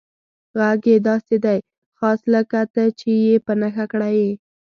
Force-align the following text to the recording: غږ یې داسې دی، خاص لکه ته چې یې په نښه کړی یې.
غږ 0.59 0.81
یې 0.91 0.97
داسې 1.09 1.35
دی، 1.45 1.59
خاص 1.97 2.19
لکه 2.33 2.59
ته 2.73 2.83
چې 2.99 3.11
یې 3.25 3.35
په 3.45 3.53
نښه 3.61 3.85
کړی 3.91 4.13
یې. 4.23 4.31